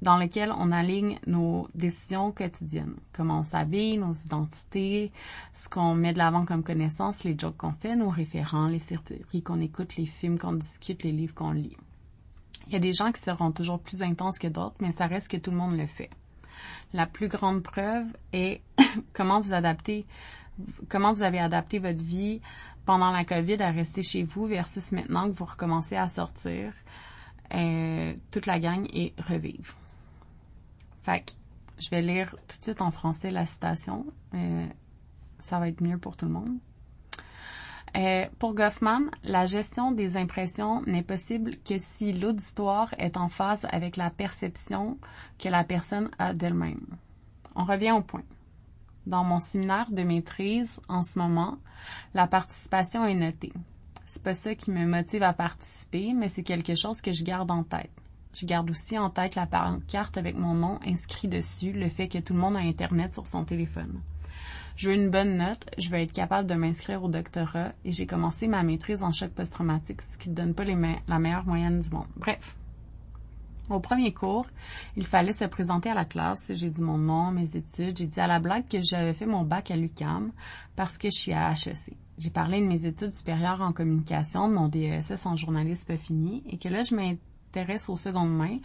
dans 0.00 0.16
lequel 0.16 0.52
on 0.56 0.70
aligne 0.70 1.18
nos 1.26 1.68
décisions 1.74 2.30
quotidiennes, 2.30 2.94
comment 3.12 3.40
on 3.40 3.44
s'habille, 3.44 3.98
nos 3.98 4.12
identités, 4.12 5.12
ce 5.52 5.68
qu'on 5.68 5.94
met 5.94 6.12
de 6.12 6.18
l'avant 6.18 6.44
comme 6.44 6.62
connaissances, 6.62 7.24
les 7.24 7.36
jokes 7.36 7.56
qu'on 7.56 7.72
fait, 7.72 7.96
nos 7.96 8.10
référents, 8.10 8.68
les 8.68 8.78
séries 8.78 9.42
qu'on 9.42 9.60
écoute, 9.60 9.96
les 9.96 10.06
films 10.06 10.38
qu'on 10.38 10.52
discute, 10.52 11.02
les 11.02 11.12
livres 11.12 11.34
qu'on 11.34 11.52
lit. 11.52 11.76
Il 12.68 12.72
y 12.74 12.76
a 12.76 12.80
des 12.80 12.92
gens 12.92 13.10
qui 13.12 13.20
seront 13.20 13.50
toujours 13.50 13.80
plus 13.80 14.02
intenses 14.02 14.38
que 14.38 14.46
d'autres, 14.46 14.76
mais 14.80 14.92
ça 14.92 15.06
reste 15.06 15.30
que 15.30 15.36
tout 15.36 15.50
le 15.50 15.56
monde 15.56 15.76
le 15.76 15.86
fait. 15.86 16.10
La 16.92 17.06
plus 17.06 17.28
grande 17.28 17.62
preuve 17.62 18.06
est 18.32 18.60
comment 19.12 19.40
vous 19.40 19.52
adaptez, 19.52 20.06
comment 20.88 21.12
vous 21.12 21.22
avez 21.22 21.38
adapté 21.38 21.78
votre 21.78 22.02
vie 22.02 22.40
pendant 22.84 23.10
la 23.10 23.24
COVID 23.24 23.62
à 23.62 23.70
rester 23.70 24.02
chez 24.02 24.22
vous 24.22 24.46
versus 24.46 24.92
maintenant 24.92 25.28
que 25.28 25.36
vous 25.36 25.44
recommencez 25.44 25.96
à 25.96 26.08
sortir 26.08 26.72
euh, 27.54 28.14
toute 28.30 28.46
la 28.46 28.58
gang 28.58 28.86
et 28.92 29.12
revivre. 29.18 29.74
Fait 31.02 31.20
que 31.20 31.32
je 31.78 31.90
vais 31.90 32.02
lire 32.02 32.34
tout 32.48 32.58
de 32.58 32.64
suite 32.64 32.82
en 32.82 32.90
français 32.90 33.30
la 33.30 33.46
citation. 33.46 34.06
Euh, 34.34 34.66
ça 35.38 35.58
va 35.58 35.68
être 35.68 35.82
mieux 35.82 35.98
pour 35.98 36.16
tout 36.16 36.26
le 36.26 36.32
monde. 36.32 36.58
Euh, 37.96 38.26
pour 38.38 38.54
Goffman, 38.54 39.10
la 39.24 39.46
gestion 39.46 39.92
des 39.92 40.16
impressions 40.16 40.82
n'est 40.82 41.02
possible 41.02 41.56
que 41.64 41.78
si 41.78 42.12
l'auditoire 42.12 42.94
est 42.98 43.16
en 43.16 43.28
phase 43.28 43.66
avec 43.70 43.96
la 43.96 44.10
perception 44.10 44.98
que 45.38 45.48
la 45.48 45.64
personne 45.64 46.10
a 46.18 46.34
d'elle-même. 46.34 46.86
On 47.54 47.64
revient 47.64 47.92
au 47.92 48.02
point. 48.02 48.22
Dans 49.06 49.24
mon 49.24 49.40
séminaire 49.40 49.90
de 49.90 50.02
maîtrise, 50.02 50.80
en 50.88 51.02
ce 51.02 51.18
moment, 51.18 51.56
la 52.14 52.26
participation 52.26 53.04
est 53.06 53.14
notée. 53.14 53.52
C'est 54.04 54.22
pas 54.22 54.34
ça 54.34 54.54
qui 54.54 54.70
me 54.70 54.86
motive 54.86 55.22
à 55.22 55.32
participer, 55.32 56.12
mais 56.12 56.28
c'est 56.28 56.42
quelque 56.42 56.74
chose 56.74 57.00
que 57.00 57.12
je 57.12 57.24
garde 57.24 57.50
en 57.50 57.62
tête. 57.62 57.90
Je 58.34 58.46
garde 58.46 58.70
aussi 58.70 58.98
en 58.98 59.10
tête 59.10 59.34
la 59.34 59.46
pancarte 59.46 60.16
avec 60.18 60.36
mon 60.36 60.54
nom 60.54 60.78
inscrit 60.86 61.28
dessus, 61.28 61.72
le 61.72 61.88
fait 61.88 62.08
que 62.08 62.18
tout 62.18 62.34
le 62.34 62.40
monde 62.40 62.56
a 62.56 62.60
Internet 62.60 63.14
sur 63.14 63.26
son 63.26 63.44
téléphone 63.44 64.00
je 64.78 64.88
veux 64.88 64.94
une 64.94 65.10
bonne 65.10 65.36
note, 65.36 65.66
je 65.76 65.90
veux 65.90 65.98
être 65.98 66.12
capable 66.12 66.48
de 66.48 66.54
m'inscrire 66.54 67.02
au 67.02 67.08
doctorat 67.08 67.72
et 67.84 67.90
j'ai 67.90 68.06
commencé 68.06 68.46
ma 68.46 68.62
maîtrise 68.62 69.02
en 69.02 69.10
choc 69.10 69.30
post-traumatique, 69.30 70.02
ce 70.02 70.16
qui 70.16 70.30
ne 70.30 70.36
donne 70.36 70.54
pas 70.54 70.64
la 70.64 71.18
meilleure 71.18 71.44
moyenne 71.44 71.80
du 71.80 71.90
monde. 71.90 72.06
Bref. 72.16 72.56
Au 73.70 73.80
premier 73.80 74.14
cours, 74.14 74.46
il 74.96 75.04
fallait 75.04 75.32
se 75.32 75.44
présenter 75.44 75.90
à 75.90 75.94
la 75.94 76.04
classe. 76.04 76.52
J'ai 76.54 76.70
dit 76.70 76.80
mon 76.80 76.96
nom, 76.96 77.32
mes 77.32 77.56
études. 77.56 77.98
J'ai 77.98 78.06
dit 78.06 78.20
à 78.20 78.28
la 78.28 78.38
blague 78.38 78.68
que 78.68 78.80
j'avais 78.80 79.14
fait 79.14 79.26
mon 79.26 79.42
bac 79.42 79.72
à 79.72 79.76
l'UCAM 79.76 80.30
parce 80.76 80.96
que 80.96 81.08
je 81.08 81.18
suis 81.18 81.32
à 81.32 81.50
HEC. 81.50 81.96
J'ai 82.16 82.30
parlé 82.30 82.60
de 82.60 82.66
mes 82.66 82.86
études 82.86 83.12
supérieures 83.12 83.60
en 83.60 83.72
communication, 83.72 84.48
de 84.48 84.54
mon 84.54 84.68
DESS 84.68 85.26
en 85.26 85.34
journalisme 85.34 85.96
fini 85.96 86.44
et 86.48 86.56
que 86.56 86.68
là, 86.68 86.82
je 86.82 86.94
m'intéresse 86.94 87.88
aux 87.88 87.96
secondes 87.96 88.34
mains 88.34 88.58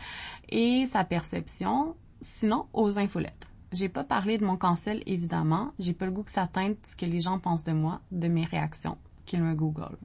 et 0.47 0.85
sa 0.85 1.03
perception, 1.03 1.95
sinon 2.21 2.67
aux 2.71 2.99
infolettes. 2.99 3.47
J'ai 3.73 3.89
pas 3.89 4.03
parlé 4.03 4.37
de 4.37 4.45
mon 4.45 4.55
cancel, 4.55 5.01
évidemment. 5.07 5.73
J'ai 5.79 5.93
pas 5.93 6.05
le 6.05 6.11
goût 6.11 6.21
que 6.21 6.31
ça 6.31 6.45
teinte 6.45 6.77
ce 6.83 6.95
que 6.95 7.07
les 7.07 7.19
gens 7.19 7.39
pensent 7.39 7.63
de 7.63 7.71
moi, 7.71 8.01
de 8.11 8.27
mes 8.27 8.45
réactions, 8.45 8.99
qu'ils 9.25 9.41
me 9.41 9.55
google. 9.55 9.97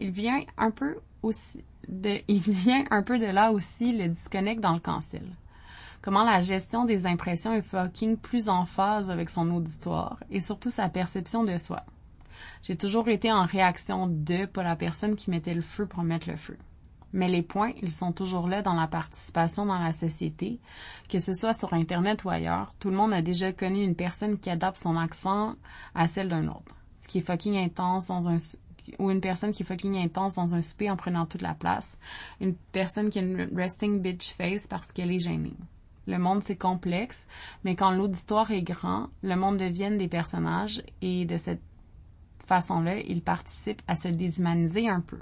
Il 0.00 0.10
vient 0.10 0.42
un 0.58 0.72
peu 0.72 0.96
aussi 1.22 1.62
de, 1.86 2.18
il 2.28 2.40
vient 2.40 2.84
un 2.90 3.04
peu 3.04 3.20
de 3.20 3.26
là 3.26 3.52
aussi 3.52 3.96
le 3.96 4.08
disconnect 4.08 4.60
dans 4.60 4.74
le 4.74 4.80
cancel. 4.80 5.24
Comment 6.00 6.24
la 6.24 6.40
gestion 6.40 6.84
des 6.84 7.06
impressions 7.06 7.52
est 7.52 7.62
fucking 7.62 8.16
plus 8.16 8.48
en 8.48 8.66
phase 8.66 9.08
avec 9.08 9.30
son 9.30 9.48
auditoire 9.52 10.18
et 10.28 10.40
surtout 10.40 10.70
sa 10.72 10.88
perception 10.88 11.44
de 11.44 11.56
soi. 11.58 11.84
J'ai 12.64 12.74
toujours 12.74 13.06
été 13.06 13.30
en 13.30 13.44
réaction 13.44 14.08
de, 14.08 14.46
pas 14.46 14.64
la 14.64 14.74
personne 14.74 15.14
qui 15.14 15.30
mettait 15.30 15.54
le 15.54 15.60
feu 15.60 15.86
pour 15.86 16.02
mettre 16.02 16.28
le 16.28 16.34
feu. 16.34 16.58
Mais 17.12 17.28
les 17.28 17.42
points, 17.42 17.72
ils 17.82 17.92
sont 17.92 18.12
toujours 18.12 18.48
là 18.48 18.62
dans 18.62 18.74
la 18.74 18.86
participation 18.86 19.66
dans 19.66 19.78
la 19.78 19.92
société, 19.92 20.60
que 21.08 21.18
ce 21.18 21.34
soit 21.34 21.52
sur 21.52 21.74
Internet 21.74 22.24
ou 22.24 22.30
ailleurs. 22.30 22.74
Tout 22.78 22.90
le 22.90 22.96
monde 22.96 23.12
a 23.12 23.22
déjà 23.22 23.52
connu 23.52 23.82
une 23.82 23.96
personne 23.96 24.38
qui 24.38 24.50
adapte 24.50 24.78
son 24.78 24.96
accent 24.96 25.56
à 25.94 26.06
celle 26.06 26.28
d'un 26.28 26.48
autre. 26.48 26.74
Ce 26.96 27.08
qui 27.08 27.18
est 27.18 27.22
fucking 27.22 27.56
intense 27.56 28.06
dans 28.06 28.28
un, 28.28 28.36
ou 28.98 29.10
une 29.10 29.20
personne 29.20 29.52
qui 29.52 29.62
est 29.62 29.66
fucking 29.66 29.96
intense 29.96 30.36
dans 30.36 30.54
un 30.54 30.62
souper 30.62 30.90
en 30.90 30.96
prenant 30.96 31.26
toute 31.26 31.42
la 31.42 31.54
place. 31.54 31.98
Une 32.40 32.54
personne 32.54 33.10
qui 33.10 33.18
a 33.18 33.22
une 33.22 33.50
resting 33.54 34.00
bitch 34.00 34.34
face 34.34 34.66
parce 34.66 34.92
qu'elle 34.92 35.12
est 35.12 35.18
gênée. 35.18 35.56
Le 36.06 36.18
monde, 36.18 36.42
c'est 36.42 36.56
complexe, 36.56 37.28
mais 37.62 37.76
quand 37.76 37.92
l'auditoire 37.92 38.50
est 38.50 38.62
grand, 38.62 39.08
le 39.22 39.36
monde 39.36 39.58
devient 39.58 39.96
des 39.96 40.08
personnages 40.08 40.82
et 41.00 41.24
de 41.24 41.36
cette 41.36 41.62
façon-là, 42.46 42.98
ils 42.98 43.22
participent 43.22 43.82
à 43.86 43.94
se 43.94 44.08
déshumaniser 44.08 44.88
un 44.88 45.00
peu. 45.00 45.18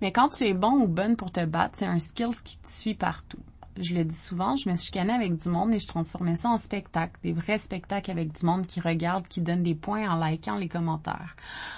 Mais 0.00 0.12
quand 0.12 0.28
tu 0.28 0.44
es 0.44 0.54
bon 0.54 0.72
ou 0.82 0.86
bonne 0.86 1.16
pour 1.16 1.30
te 1.30 1.44
battre, 1.44 1.78
c'est 1.78 1.86
un 1.86 1.98
skill 1.98 2.30
qui 2.44 2.58
te 2.58 2.68
suit 2.68 2.94
partout. 2.94 3.38
Je 3.76 3.94
le 3.94 4.04
dis 4.04 4.16
souvent, 4.16 4.54
je 4.54 4.68
me 4.68 4.76
chicanée 4.76 5.12
avec 5.12 5.36
du 5.36 5.48
monde 5.48 5.74
et 5.74 5.80
je 5.80 5.88
transformais 5.88 6.36
ça 6.36 6.50
en 6.50 6.58
spectacle, 6.58 7.18
des 7.22 7.32
vrais 7.32 7.58
spectacles 7.58 8.10
avec 8.10 8.32
du 8.32 8.46
monde 8.46 8.66
qui 8.66 8.80
regarde, 8.80 9.26
qui 9.26 9.40
donne 9.40 9.62
des 9.62 9.74
points 9.74 10.08
en 10.08 10.24
likant 10.24 10.56
les 10.56 10.68
commentaires, 10.68 11.34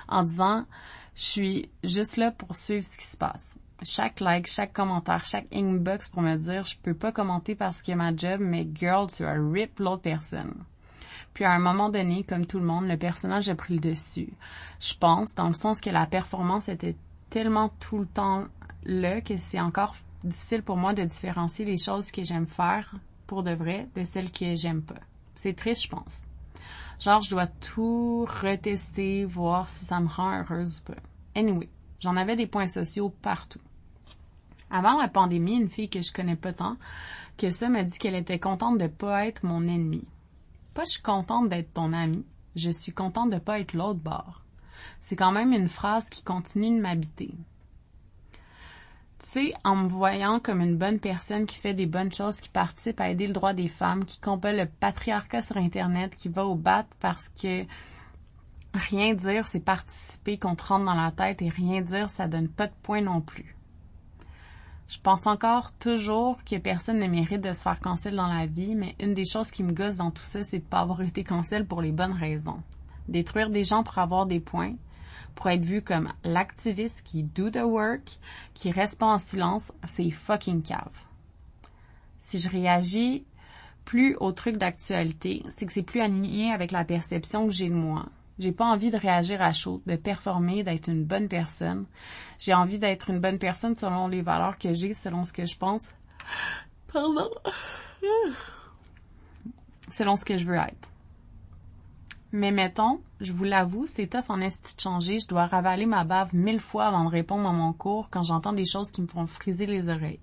en 0.08 0.22
disant, 0.22 0.66
je 1.14 1.24
suis 1.24 1.70
juste 1.82 2.18
là 2.18 2.30
pour 2.32 2.54
suivre 2.54 2.86
ce 2.86 2.98
qui 2.98 3.06
se 3.06 3.16
passe 3.16 3.58
chaque 3.82 4.20
like, 4.20 4.46
chaque 4.46 4.72
commentaire, 4.72 5.24
chaque 5.24 5.46
inbox 5.52 6.08
pour 6.08 6.22
me 6.22 6.36
dire 6.36 6.64
je 6.64 6.76
peux 6.78 6.94
pas 6.94 7.12
commenter 7.12 7.54
parce 7.54 7.82
que 7.82 7.92
ma 7.92 8.14
job, 8.14 8.40
mais 8.40 8.66
girl, 8.74 9.06
tu 9.08 9.24
as 9.24 9.34
rip 9.34 9.78
l'autre 9.78 10.02
personne. 10.02 10.54
Puis 11.34 11.44
à 11.44 11.52
un 11.52 11.58
moment 11.58 11.90
donné, 11.90 12.24
comme 12.24 12.46
tout 12.46 12.58
le 12.58 12.64
monde, 12.64 12.88
le 12.88 12.96
personnage 12.96 13.48
a 13.50 13.54
pris 13.54 13.74
le 13.74 13.80
dessus. 13.80 14.32
Je 14.80 14.94
pense, 14.94 15.34
dans 15.34 15.48
le 15.48 15.54
sens 15.54 15.80
que 15.80 15.90
la 15.90 16.06
performance 16.06 16.68
était 16.68 16.96
tellement 17.36 17.68
tout 17.80 17.98
le 17.98 18.06
temps 18.06 18.46
là 18.84 19.20
que 19.20 19.36
c'est 19.36 19.60
encore 19.60 19.94
difficile 20.24 20.62
pour 20.62 20.78
moi 20.78 20.94
de 20.94 21.04
différencier 21.04 21.66
les 21.66 21.76
choses 21.76 22.10
que 22.10 22.24
j'aime 22.24 22.46
faire 22.46 22.94
pour 23.26 23.42
de 23.42 23.50
vrai 23.50 23.90
de 23.94 24.04
celles 24.04 24.32
que 24.32 24.54
j'aime 24.54 24.80
pas. 24.80 25.02
C'est 25.34 25.52
triste, 25.52 25.82
je 25.82 25.88
pense. 25.90 26.22
Genre, 26.98 27.20
je 27.20 27.28
dois 27.28 27.46
tout 27.46 28.24
retester, 28.24 29.26
voir 29.26 29.68
si 29.68 29.84
ça 29.84 30.00
me 30.00 30.08
rend 30.08 30.40
heureuse 30.40 30.80
ou 30.80 30.92
pas. 30.92 31.00
Anyway, 31.34 31.68
j'en 32.00 32.16
avais 32.16 32.36
des 32.36 32.46
points 32.46 32.68
sociaux 32.68 33.10
partout. 33.20 33.60
Avant 34.70 34.96
la 34.98 35.08
pandémie, 35.08 35.58
une 35.58 35.68
fille 35.68 35.90
que 35.90 36.00
je 36.00 36.14
connais 36.14 36.36
pas 36.36 36.54
tant 36.54 36.78
que 37.36 37.50
ça 37.50 37.68
m'a 37.68 37.82
dit 37.82 37.98
qu'elle 37.98 38.14
était 38.14 38.38
contente 38.38 38.78
de 38.78 38.86
pas 38.86 39.26
être 39.26 39.44
mon 39.44 39.68
ennemi. 39.68 40.06
Pas 40.72 40.84
je 40.84 40.92
suis 40.92 41.02
contente 41.02 41.50
d'être 41.50 41.74
ton 41.74 41.92
ami, 41.92 42.24
je 42.54 42.70
suis 42.70 42.92
contente 42.92 43.28
de 43.28 43.38
pas 43.38 43.60
être 43.60 43.74
l'autre 43.74 44.00
bord. 44.00 44.45
C'est 45.00 45.16
quand 45.16 45.32
même 45.32 45.52
une 45.52 45.68
phrase 45.68 46.08
qui 46.08 46.22
continue 46.22 46.76
de 46.76 46.80
m'habiter. 46.80 47.34
Tu 49.18 49.26
sais, 49.26 49.54
en 49.64 49.76
me 49.76 49.88
voyant 49.88 50.40
comme 50.40 50.60
une 50.60 50.76
bonne 50.76 51.00
personne 51.00 51.46
qui 51.46 51.56
fait 51.56 51.72
des 51.72 51.86
bonnes 51.86 52.12
choses, 52.12 52.40
qui 52.40 52.50
participe 52.50 53.00
à 53.00 53.08
aider 53.08 53.26
le 53.26 53.32
droit 53.32 53.54
des 53.54 53.68
femmes, 53.68 54.04
qui 54.04 54.20
combat 54.20 54.52
le 54.52 54.66
patriarcat 54.66 55.40
sur 55.40 55.56
Internet, 55.56 56.14
qui 56.16 56.28
va 56.28 56.44
au 56.44 56.54
bat 56.54 56.84
parce 57.00 57.30
que 57.30 57.64
rien 58.74 59.14
dire, 59.14 59.48
c'est 59.48 59.60
participer 59.60 60.38
qu'on 60.38 60.54
te 60.54 60.64
rentre 60.64 60.84
dans 60.84 60.94
la 60.94 61.12
tête 61.12 61.40
et 61.40 61.48
rien 61.48 61.80
dire, 61.80 62.10
ça 62.10 62.28
donne 62.28 62.48
pas 62.48 62.66
de 62.66 62.74
points 62.82 63.00
non 63.00 63.22
plus. 63.22 63.56
Je 64.88 64.98
pense 65.02 65.26
encore 65.26 65.72
toujours 65.72 66.44
que 66.44 66.56
personne 66.56 67.00
ne 67.00 67.08
mérite 67.08 67.40
de 67.40 67.52
se 67.52 67.62
faire 67.62 67.80
cancel 67.80 68.14
dans 68.14 68.32
la 68.32 68.46
vie, 68.46 68.76
mais 68.76 68.94
une 69.00 69.14
des 69.14 69.24
choses 69.24 69.50
qui 69.50 69.64
me 69.64 69.72
gosse 69.72 69.96
dans 69.96 70.12
tout 70.12 70.22
ça, 70.22 70.44
c'est 70.44 70.60
de 70.60 70.64
pas 70.64 70.80
avoir 70.80 71.02
été 71.02 71.24
cancel 71.24 71.66
pour 71.66 71.82
les 71.82 71.90
bonnes 71.90 72.12
raisons. 72.12 72.62
Détruire 73.08 73.50
des 73.50 73.64
gens 73.64 73.82
pour 73.82 73.98
avoir 73.98 74.26
des 74.26 74.40
points, 74.40 74.74
pour 75.34 75.48
être 75.48 75.64
vu 75.64 75.82
comme 75.82 76.12
l'activiste 76.24 77.06
qui 77.06 77.22
do 77.22 77.50
the 77.50 77.62
work, 77.62 78.18
qui 78.54 78.70
reste 78.70 78.98
pas 78.98 79.06
en 79.06 79.18
silence, 79.18 79.72
c'est 79.84 80.10
fucking 80.10 80.62
cave. 80.62 80.98
Si 82.18 82.40
je 82.40 82.48
réagis 82.48 83.24
plus 83.84 84.16
aux 84.16 84.32
trucs 84.32 84.56
d'actualité, 84.56 85.44
c'est 85.48 85.66
que 85.66 85.72
c'est 85.72 85.82
plus 85.82 86.00
aligné 86.00 86.50
avec 86.52 86.72
la 86.72 86.84
perception 86.84 87.46
que 87.46 87.52
j'ai 87.52 87.68
de 87.68 87.74
moi. 87.74 88.06
J'ai 88.38 88.52
pas 88.52 88.66
envie 88.66 88.90
de 88.90 88.98
réagir 88.98 89.40
à 89.40 89.52
chaud, 89.52 89.80
de 89.86 89.96
performer, 89.96 90.62
d'être 90.62 90.88
une 90.88 91.04
bonne 91.04 91.28
personne. 91.28 91.86
J'ai 92.38 92.52
envie 92.52 92.78
d'être 92.78 93.08
une 93.08 93.20
bonne 93.20 93.38
personne 93.38 93.74
selon 93.74 94.08
les 94.08 94.20
valeurs 94.20 94.58
que 94.58 94.74
j'ai, 94.74 94.92
selon 94.92 95.24
ce 95.24 95.32
que 95.32 95.46
je 95.46 95.56
pense. 95.56 95.94
Pardon. 96.92 97.30
Selon 99.90 100.16
ce 100.16 100.24
que 100.24 100.36
je 100.36 100.44
veux 100.44 100.56
être. 100.56 100.90
Mais 102.32 102.50
mettons, 102.50 103.00
je 103.20 103.32
vous 103.32 103.44
l'avoue, 103.44 103.86
c'est 103.86 104.08
tough 104.08 104.28
en 104.28 104.40
esti 104.40 104.76
de 104.76 104.80
changer. 104.80 105.18
Je 105.20 105.28
dois 105.28 105.46
ravaler 105.46 105.86
ma 105.86 106.04
bave 106.04 106.34
mille 106.34 106.60
fois 106.60 106.86
avant 106.86 107.04
de 107.04 107.10
répondre 107.10 107.48
à 107.48 107.52
mon 107.52 107.72
cours 107.72 108.08
quand 108.10 108.22
j'entends 108.22 108.52
des 108.52 108.66
choses 108.66 108.90
qui 108.90 109.02
me 109.02 109.06
font 109.06 109.26
friser 109.26 109.66
les 109.66 109.88
oreilles. 109.88 110.20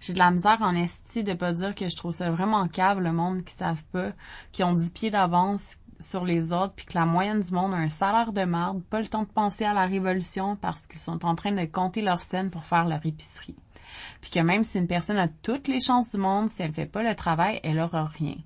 J'ai 0.00 0.12
de 0.12 0.18
la 0.18 0.30
misère 0.30 0.62
en 0.62 0.74
esti 0.74 1.24
de 1.24 1.34
pas 1.34 1.52
dire 1.52 1.74
que 1.74 1.88
je 1.88 1.96
trouve 1.96 2.12
ça 2.12 2.30
vraiment 2.30 2.66
cave 2.68 3.00
le 3.00 3.12
monde 3.12 3.44
qui 3.44 3.54
savent 3.54 3.84
pas, 3.92 4.12
qui 4.52 4.62
ont 4.62 4.72
dix 4.72 4.90
pieds 4.90 5.10
d'avance, 5.10 5.78
sur 6.00 6.24
les 6.24 6.52
autres, 6.52 6.74
puis 6.74 6.86
que 6.86 6.94
la 6.94 7.06
moyenne 7.06 7.40
du 7.40 7.52
monde 7.52 7.74
a 7.74 7.78
un 7.78 7.88
salaire 7.88 8.32
de 8.32 8.44
marde, 8.44 8.82
pas 8.84 9.00
le 9.00 9.06
temps 9.06 9.22
de 9.22 9.28
penser 9.28 9.64
à 9.64 9.74
la 9.74 9.86
révolution 9.86 10.56
parce 10.56 10.86
qu'ils 10.86 11.00
sont 11.00 11.24
en 11.24 11.34
train 11.34 11.52
de 11.52 11.64
compter 11.64 12.02
leurs 12.02 12.20
scènes 12.22 12.50
pour 12.50 12.64
faire 12.64 12.86
leur 12.86 13.04
épicerie. 13.04 13.56
Puis 14.20 14.30
que 14.30 14.40
même 14.40 14.64
si 14.64 14.78
une 14.78 14.86
personne 14.86 15.18
a 15.18 15.28
toutes 15.28 15.68
les 15.68 15.80
chances 15.80 16.12
du 16.12 16.18
monde, 16.18 16.50
si 16.50 16.62
elle 16.62 16.72
fait 16.72 16.86
pas 16.86 17.02
le 17.02 17.14
travail, 17.14 17.60
elle 17.62 17.80
aura 17.80 18.04
rien. 18.04 18.36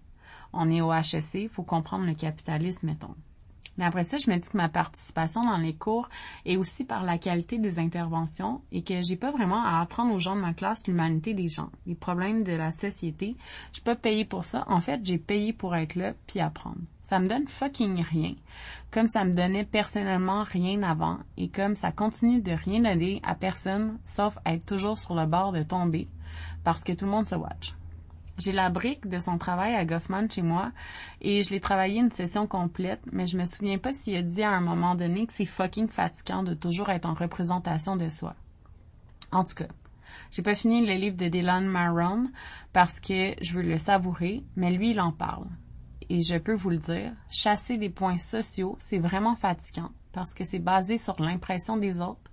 On 0.52 0.70
est 0.70 0.80
au 0.80 0.92
HEC, 0.92 1.50
faut 1.50 1.62
comprendre 1.62 2.06
le 2.06 2.14
capitalisme, 2.14 2.86
mettons. 2.86 3.14
Mais 3.78 3.84
après 3.84 4.04
ça, 4.04 4.18
je 4.18 4.30
me 4.30 4.36
dis 4.36 4.48
que 4.48 4.56
ma 4.56 4.68
participation 4.68 5.44
dans 5.44 5.56
les 5.56 5.74
cours 5.74 6.08
est 6.44 6.56
aussi 6.56 6.84
par 6.84 7.04
la 7.04 7.18
qualité 7.18 7.58
des 7.58 7.78
interventions 7.78 8.60
et 8.70 8.82
que 8.82 9.02
j'ai 9.02 9.16
pas 9.16 9.30
vraiment 9.30 9.62
à 9.62 9.80
apprendre 9.80 10.14
aux 10.14 10.18
gens 10.18 10.36
de 10.36 10.40
ma 10.40 10.52
classe 10.52 10.86
l'humanité 10.86 11.32
des 11.32 11.48
gens, 11.48 11.70
les 11.86 11.94
problèmes 11.94 12.44
de 12.44 12.52
la 12.52 12.70
société. 12.70 13.36
Je 13.70 13.76
suis 13.76 13.82
pas 13.82 13.96
payée 13.96 14.24
pour 14.24 14.44
ça. 14.44 14.64
En 14.68 14.80
fait, 14.80 15.00
j'ai 15.04 15.18
payé 15.18 15.52
pour 15.52 15.74
être 15.74 15.94
là 15.94 16.12
puis 16.26 16.40
apprendre. 16.40 16.78
Ça 17.00 17.18
me 17.18 17.28
donne 17.28 17.48
fucking 17.48 18.02
rien. 18.02 18.34
Comme 18.90 19.08
ça 19.08 19.24
me 19.24 19.32
donnait 19.32 19.64
personnellement 19.64 20.42
rien 20.42 20.82
avant 20.82 21.18
et 21.36 21.48
comme 21.48 21.76
ça 21.76 21.92
continue 21.92 22.42
de 22.42 22.52
rien 22.52 22.80
donner 22.80 23.20
à 23.24 23.34
personne 23.34 23.98
sauf 24.04 24.38
être 24.44 24.66
toujours 24.66 24.98
sur 24.98 25.14
le 25.14 25.26
bord 25.26 25.52
de 25.52 25.62
tomber 25.62 26.08
parce 26.62 26.84
que 26.84 26.92
tout 26.92 27.06
le 27.06 27.10
monde 27.10 27.26
se 27.26 27.34
watch. 27.34 27.74
J'ai 28.38 28.52
la 28.52 28.70
brique 28.70 29.08
de 29.08 29.18
son 29.18 29.36
travail 29.36 29.74
à 29.74 29.84
Goffman 29.84 30.28
chez 30.30 30.42
moi 30.42 30.72
et 31.20 31.42
je 31.42 31.50
l'ai 31.50 31.60
travaillé 31.60 32.00
une 32.00 32.10
session 32.10 32.46
complète, 32.46 33.02
mais 33.12 33.26
je 33.26 33.36
me 33.36 33.44
souviens 33.44 33.78
pas 33.78 33.92
s'il 33.92 34.16
a 34.16 34.22
dit 34.22 34.42
à 34.42 34.50
un 34.50 34.60
moment 34.60 34.94
donné 34.94 35.26
que 35.26 35.32
c'est 35.32 35.44
fucking 35.44 35.88
fatigant 35.88 36.42
de 36.42 36.54
toujours 36.54 36.88
être 36.88 37.06
en 37.06 37.14
représentation 37.14 37.96
de 37.96 38.08
soi. 38.08 38.34
En 39.32 39.44
tout 39.44 39.54
cas, 39.54 39.68
j'ai 40.30 40.42
pas 40.42 40.54
fini 40.54 40.84
le 40.84 40.94
livre 40.94 41.16
de 41.16 41.28
Dylan 41.28 41.66
Marron 41.66 42.30
parce 42.72 43.00
que 43.00 43.34
je 43.40 43.52
veux 43.52 43.62
le 43.62 43.78
savourer, 43.78 44.42
mais 44.56 44.70
lui, 44.70 44.90
il 44.90 45.00
en 45.00 45.12
parle. 45.12 45.46
Et 46.08 46.22
je 46.22 46.36
peux 46.36 46.54
vous 46.54 46.70
le 46.70 46.78
dire, 46.78 47.12
chasser 47.30 47.76
des 47.76 47.90
points 47.90 48.18
sociaux, 48.18 48.76
c'est 48.78 48.98
vraiment 48.98 49.36
fatigant 49.36 49.90
parce 50.12 50.34
que 50.34 50.44
c'est 50.44 50.58
basé 50.58 50.98
sur 50.98 51.20
l'impression 51.20 51.76
des 51.76 52.00
autres, 52.00 52.30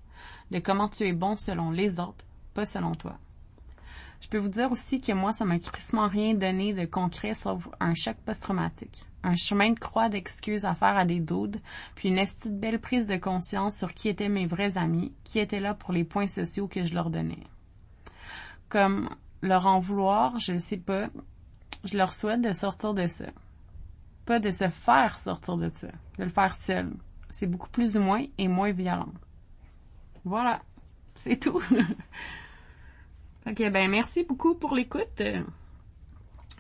de 0.52 0.60
comment 0.60 0.90
tu 0.90 1.04
es 1.04 1.14
bon 1.14 1.36
selon 1.36 1.72
les 1.72 2.00
autres, 2.00 2.26
pas 2.54 2.66
selon 2.66 2.94
toi. 2.96 3.18
Je 4.22 4.28
peux 4.28 4.38
vous 4.38 4.50
dire 4.50 4.72
aussi 4.72 5.02
que 5.02 5.14
moi, 5.14 5.34
ça 5.34 5.46
m'a 5.46 5.60
crissement 5.60 6.08
rien 6.08 6.34
donné 6.34 6.74
de 6.74 6.86
concret 6.86 7.34
sauf 7.34 7.68
un 7.80 7.94
choc 7.94 8.18
post-traumatique. 8.26 9.06
Un 9.24 9.36
chemin 9.36 9.72
de 9.72 9.80
croix 9.80 10.10
d'excuses 10.10 10.66
à 10.66 10.76
faire 10.76 10.98
à 10.98 11.06
des 11.06 11.20
doudes, 11.20 11.60
puis 11.96 12.10
une 12.10 12.18
estime 12.18 12.60
belle 12.60 12.80
prise 12.80 13.08
de 13.08 13.18
conscience 13.18 13.78
sur 13.78 13.94
qui 13.94 14.08
étaient 14.08 14.30
mes 14.30 14.46
vrais 14.46 14.78
amis, 14.78 15.14
qui 15.24 15.40
étaient 15.40 15.60
là 15.60 15.74
pour 15.74 15.94
les 15.94 16.04
points 16.04 16.28
sociaux 16.28 16.68
que 16.68 16.84
je 16.84 16.94
leur 16.94 17.10
donnais. 17.10 17.44
Comme 18.70 19.10
leur 19.42 19.68
en 19.68 19.80
vouloir, 19.80 20.38
je 20.40 20.54
ne 20.54 20.58
sais 20.58 20.78
pas, 20.78 21.10
je 21.84 21.98
leur 21.98 22.14
souhaite 22.14 22.42
de 22.42 22.54
sortir 22.54 22.94
de 22.94 23.08
ça. 23.08 23.28
Pas 24.26 24.40
de 24.40 24.52
se 24.52 24.70
faire 24.70 25.18
sortir 25.18 25.58
de 25.58 25.70
ça, 25.74 25.88
de 26.18 26.24
le 26.24 26.30
faire 26.30 26.54
seul. 26.54 26.92
C'est 27.30 27.48
beaucoup 27.48 27.70
plus 27.70 27.98
ou 27.98 28.02
moins 28.02 28.26
et 28.38 28.48
moins 28.48 28.72
violent. 28.72 29.12
Voilà, 30.24 30.62
c'est 31.16 31.38
tout. 31.38 31.62
Ok, 33.48 33.58
ben 33.72 33.90
merci 33.90 34.24
beaucoup 34.24 34.56
pour 34.56 34.76
l'écoute. 34.76 35.22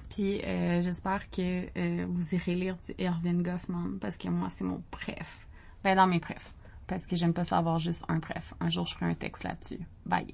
Puis 0.09 0.41
euh, 0.43 0.81
j'espère 0.81 1.29
que 1.29 1.65
euh, 1.77 2.05
vous 2.09 2.35
irez 2.35 2.55
lire 2.55 2.77
du 2.77 2.93
Erwin 3.03 3.41
Goffman 3.41 3.99
parce 4.01 4.17
que 4.17 4.27
moi 4.27 4.49
c'est 4.49 4.63
mon 4.63 4.83
préf. 4.91 5.47
Ben 5.83 5.95
dans 5.95 6.07
mes 6.07 6.19
préfs. 6.19 6.53
Parce 6.87 7.05
que 7.05 7.15
j'aime 7.15 7.33
pas 7.33 7.43
savoir 7.43 7.77
juste 7.77 8.03
un 8.07 8.19
préf. 8.19 8.53
Un 8.59 8.69
jour 8.69 8.87
je 8.87 8.95
ferai 8.95 9.05
un 9.05 9.15
texte 9.15 9.43
là-dessus. 9.43 9.79
Bye. 10.05 10.33